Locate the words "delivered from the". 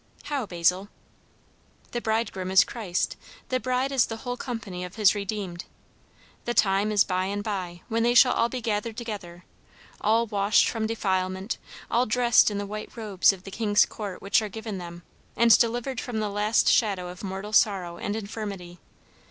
15.59-16.29